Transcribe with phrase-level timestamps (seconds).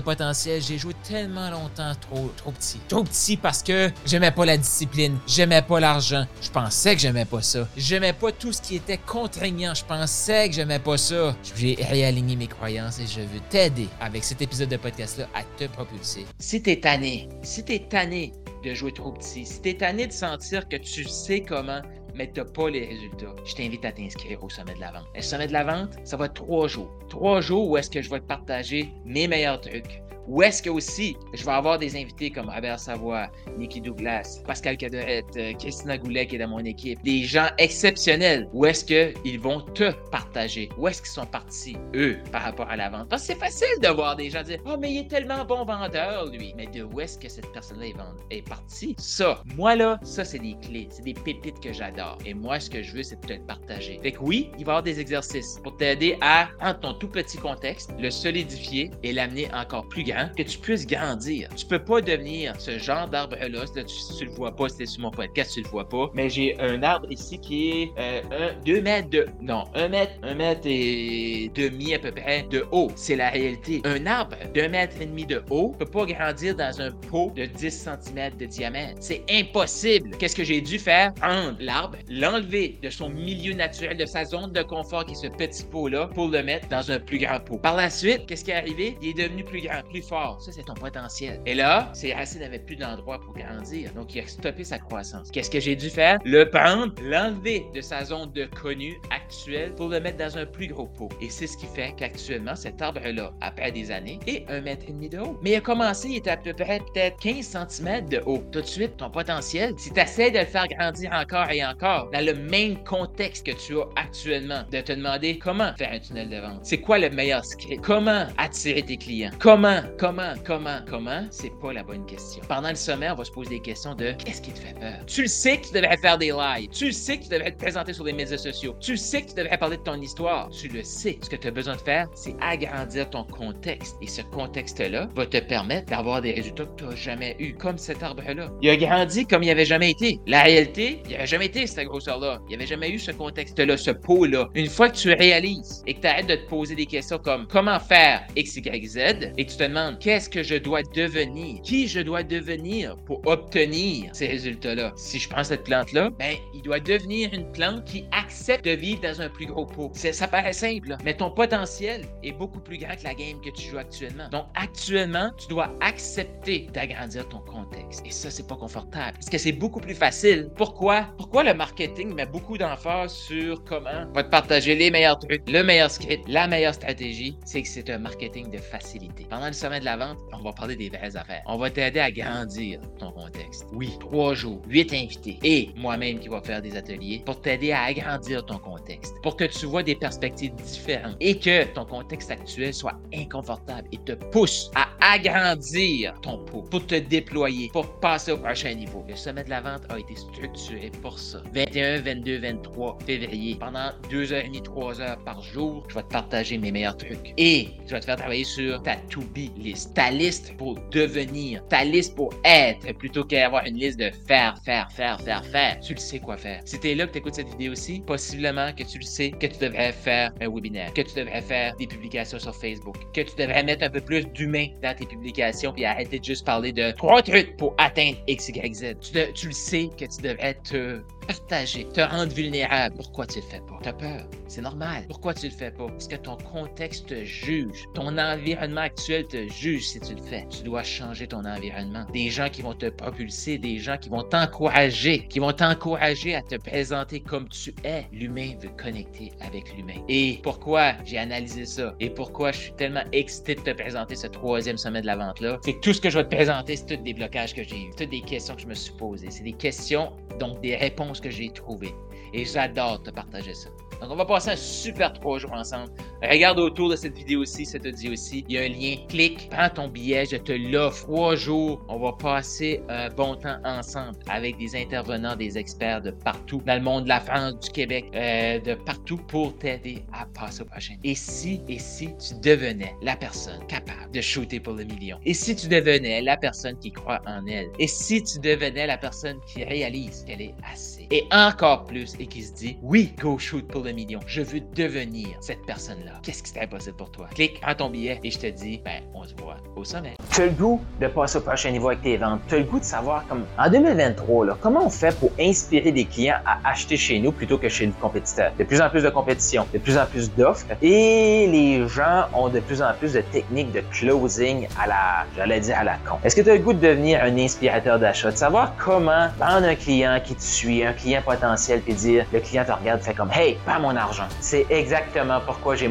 [0.00, 0.62] potentiel.
[0.62, 2.80] J'ai joué tellement longtemps trop, trop petit.
[2.88, 6.26] Trop petit parce que j'aimais pas la discipline, j'aimais pas l'argent.
[6.40, 7.68] Je pensais que j'aimais pas ça.
[7.76, 9.74] J'aimais pas tout ce qui était contraignant.
[9.74, 11.36] Je pensais que j'aimais pas ça.
[11.56, 15.64] J'ai réaligné mes croyances et je veux t'aider avec cet épisode de podcast-là à te
[15.70, 16.26] propulser.
[16.38, 18.32] Si t'es tanné, si t'es tanné
[18.64, 21.80] de jouer trop petit, si t'es tanné de sentir que tu sais comment
[22.18, 25.06] mais tu n'as pas les résultats, je t'invite à t'inscrire au sommet de la vente.
[25.14, 26.90] Le sommet de la vente, ça va être trois jours.
[27.08, 30.68] Trois jours où est-ce que je vais te partager mes meilleurs trucs, ou est-ce que
[30.68, 35.96] aussi, je vais avoir des invités comme Robert Savoie, Nikki Douglas, Pascal Cadorette, euh, Christina
[35.96, 38.46] Goulet qui est dans mon équipe, des gens exceptionnels.
[38.52, 40.68] Où est-ce qu'ils vont te partager?
[40.76, 43.08] Où est-ce qu'ils sont partis, eux, par rapport à la vente?
[43.08, 45.64] Parce que c'est facile de voir des gens dire Oh, mais il est tellement bon
[45.64, 46.52] vendeur, lui.
[46.56, 47.86] Mais de où est-ce que cette personne-là
[48.30, 48.94] est, partie?
[48.98, 52.18] Ça, moi là, ça, c'est des clés, c'est des pépites que j'adore.
[52.26, 53.98] Et moi, ce que je veux, c'est de te partager.
[54.02, 57.08] Fait que oui, il va y avoir des exercices pour t'aider à prendre ton tout
[57.08, 61.48] petit contexte, le solidifier et l'amener encore plus grand que tu puisses grandir.
[61.56, 63.64] Tu peux pas devenir ce genre d'arbre-là.
[63.74, 63.84] Tu,
[64.18, 66.10] tu le vois pas, c'était sur mon podcast, tu le vois pas.
[66.14, 69.26] Mais j'ai un arbre ici qui est euh, 2 mètres de.
[69.40, 72.90] Non, 1 mètre, 1 mètre et demi à peu près de haut.
[72.96, 73.80] C'est la réalité.
[73.84, 77.46] Un arbre d'un mètre et demi de haut peut pas grandir dans un pot de
[77.46, 78.96] 10 cm de diamètre.
[79.00, 80.10] C'est impossible.
[80.18, 81.12] Qu'est-ce que j'ai dû faire?
[81.14, 85.28] Prendre l'arbre, l'enlever de son milieu naturel, de sa zone de confort qui est ce
[85.28, 87.58] petit pot-là, pour le mettre dans un plus grand pot.
[87.58, 88.96] Par la suite, qu'est-ce qui est arrivé?
[89.02, 91.40] Il est devenu plus grand, plus Ça, c'est ton potentiel.
[91.44, 93.92] Et là, ces racines n'avaient plus d'endroit pour grandir.
[93.92, 95.30] Donc, il a stoppé sa croissance.
[95.30, 96.18] Qu'est-ce que j'ai dû faire?
[96.24, 100.68] Le prendre, l'enlever de sa zone de connu actuelle pour le mettre dans un plus
[100.68, 101.10] gros pot.
[101.20, 104.92] Et c'est ce qui fait qu'actuellement, cet arbre-là, après des années, est un mètre et
[104.92, 105.38] demi de haut.
[105.42, 108.42] Mais il a commencé, il était à peu près peut-être 15 cm de haut.
[108.50, 112.08] Tout de suite, ton potentiel, si tu essaies de le faire grandir encore et encore,
[112.10, 116.30] dans le même contexte que tu as actuellement, de te demander comment faire un tunnel
[116.30, 121.26] de vente, c'est quoi le meilleur script, comment attirer tes clients, comment Comment, comment, comment,
[121.28, 122.40] c'est pas la bonne question.
[122.48, 125.04] Pendant le sommet, on va se poser des questions de qu'est-ce qui te fait peur?
[125.08, 126.70] Tu le sais que tu devrais faire des lives.
[126.70, 128.76] Tu le sais que tu devrais te présenter sur les médias sociaux.
[128.78, 130.50] Tu le sais que tu devrais parler de ton histoire.
[130.50, 131.18] Tu le sais.
[131.20, 133.96] Ce que tu as besoin de faire, c'est agrandir ton contexte.
[134.00, 137.76] Et ce contexte-là va te permettre d'avoir des résultats que tu n'as jamais eu, comme
[137.76, 138.52] cet arbre-là.
[138.62, 140.20] Il a grandi comme il n'y avait jamais été.
[140.28, 142.38] La réalité, il n'y avait jamais été cette grosseur-là.
[142.44, 144.48] Il n'y avait jamais eu ce contexte-là, ce pot-là.
[144.54, 147.48] Une fois que tu réalises et que tu arrêtes de te poser des questions comme
[147.48, 148.98] comment faire X, Y, Z,
[149.36, 154.10] et tu te demandes qu'est-ce que je dois devenir, qui je dois devenir pour obtenir
[154.12, 154.92] ces résultats-là.
[154.96, 159.00] Si je prends cette plante-là, ben, il doit devenir une plante qui accepte de vivre
[159.02, 159.90] dans un plus gros pot.
[159.94, 163.68] Ça paraît simple, mais ton potentiel est beaucoup plus grand que la game que tu
[163.68, 164.28] joues actuellement.
[164.30, 168.04] Donc, actuellement, tu dois accepter d'agrandir ton contexte.
[168.06, 169.14] Et ça, c'est pas confortable.
[169.14, 170.50] Parce que c'est beaucoup plus facile.
[170.56, 171.06] Pourquoi?
[171.16, 175.62] Pourquoi le marketing met beaucoup d'emphase sur comment va te partager les meilleurs trucs, le
[175.62, 177.36] meilleur script, la meilleure stratégie?
[177.44, 179.26] C'est que c'est un marketing de facilité.
[179.28, 181.42] Pendant le sommet de la vente, on va parler des vraies affaires.
[181.46, 183.66] On va t'aider à grandir ton contexte.
[183.74, 187.82] Oui, trois jours, huit invités et moi-même qui va faire des ateliers pour t'aider à
[187.82, 192.72] agrandir ton contexte, pour que tu vois des perspectives différentes et que ton contexte actuel
[192.72, 198.38] soit inconfortable et te pousse à agrandir ton pot, pour te déployer, pour passer au
[198.38, 199.04] prochain niveau.
[199.06, 201.42] Le sommet de la vente a été structuré pour ça.
[201.52, 206.02] 21, 22, 23 février, pendant deux heures et demie, trois heures par jour, je vais
[206.02, 209.50] te partager mes meilleurs trucs et je vais te faire travailler sur ta to-be
[209.94, 214.90] ta liste pour devenir, ta liste pour être, plutôt qu'avoir une liste de faire, faire,
[214.92, 215.80] faire, faire, faire.
[215.80, 216.60] Tu le sais quoi faire.
[216.64, 219.58] Si t'es là que t'écoutes cette vidéo aussi, possiblement que tu le sais que tu
[219.58, 223.62] devrais faire un webinaire, que tu devrais faire des publications sur Facebook, que tu devrais
[223.62, 227.22] mettre un peu plus d'humain dans tes publications puis arrêter de juste parler de trois
[227.22, 228.94] trucs pour atteindre X, Y, Z.
[229.00, 232.96] Tu, tu le sais que tu devrais te partager, te rendre vulnérable.
[232.96, 233.78] Pourquoi tu le fais pas?
[233.82, 234.26] T'as peur.
[234.48, 235.04] C'est normal.
[235.08, 235.86] Pourquoi tu le fais pas?
[235.86, 237.84] Parce que ton contexte te juge.
[237.94, 240.46] Ton environnement actuel te juge si tu le fais.
[240.48, 242.06] Tu dois changer ton environnement.
[242.12, 246.42] Des gens qui vont te propulser, des gens qui vont t'encourager, qui vont t'encourager à
[246.42, 248.06] te présenter comme tu es.
[248.12, 250.00] L'humain veut connecter avec l'humain.
[250.08, 251.94] Et pourquoi j'ai analysé ça?
[252.00, 255.58] Et pourquoi je suis tellement excité de te présenter ce troisième sommet de la vente-là?
[255.62, 257.76] C'est que tout ce que je vais te présenter, c'est tous des blocages que j'ai
[257.76, 259.30] eu, toutes des questions que je me suis posées.
[259.30, 261.94] C'est des questions, donc des réponses que j'ai trouvées.
[262.32, 263.70] Et j'adore te partager ça.
[264.00, 265.90] Donc, on va passer un super trois jours ensemble.
[266.22, 268.96] Regarde autour de cette vidéo-ci, ça te dit aussi, il y a un lien.
[269.08, 271.04] Clique, prends ton billet, je te l'offre.
[271.04, 276.10] Trois jours, on va passer un bon temps ensemble avec des intervenants, des experts de
[276.10, 280.26] partout dans le monde de la France, du Québec, euh, de partout pour t'aider à
[280.26, 280.94] passer au prochain.
[281.04, 285.18] Et si, et si tu devenais la personne capable de shooter pour le million?
[285.24, 287.68] Et si tu devenais la personne qui croit en elle?
[287.78, 291.06] Et si tu devenais la personne qui réalise qu'elle est assez?
[291.12, 294.20] Et encore plus, et qui se dit, oui, go shoot pour le million.
[294.26, 296.07] Je veux devenir cette personne-là.
[296.22, 297.26] Qu'est-ce qui serait possible pour toi?
[297.34, 300.14] Clique, prends ton billet et je te dis, ben, on se voit au sommet.
[300.32, 302.40] Tu as le goût de passer au prochain niveau avec tes ventes.
[302.48, 305.92] Tu as le goût de savoir, comme en 2023, là, comment on fait pour inspirer
[305.92, 308.52] des clients à acheter chez nous plutôt que chez le compétiteur?
[308.58, 312.48] De plus en plus de compétition, de plus en plus d'offres et les gens ont
[312.48, 316.16] de plus en plus de techniques de closing à la, j'allais dire à la con.
[316.24, 319.66] Est-ce que tu as le goût de devenir un inspirateur d'achat, de savoir comment vendre
[319.66, 323.14] un client qui te suit, un client potentiel, puis dire, le client te regarde, fait
[323.14, 324.26] comme, hey, pas mon argent.
[324.40, 325.88] C'est exactement pourquoi j'ai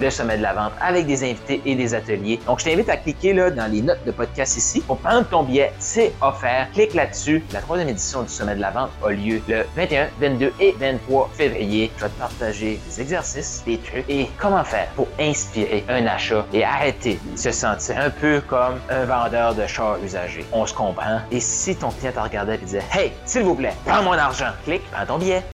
[0.00, 2.38] le sommet de la vente avec des invités et des ateliers.
[2.46, 5.42] Donc, je t'invite à cliquer là dans les notes de podcast ici pour prendre ton
[5.42, 5.72] billet.
[5.78, 6.68] C'est offert.
[6.72, 7.42] Clique là-dessus.
[7.52, 11.30] La troisième édition du sommet de la vente a lieu le 21, 22 et 23
[11.32, 11.90] février.
[11.96, 16.44] Je vais te partager des exercices, des trucs et comment faire pour inspirer un achat
[16.52, 20.44] et arrêter de se sentir un peu comme un vendeur de chars usagés.
[20.52, 21.20] On se comprend.
[21.30, 24.50] Et si ton client te regardait et disait, hey, s'il vous plaît, prends mon argent,
[24.64, 25.42] clique, prends ton billet.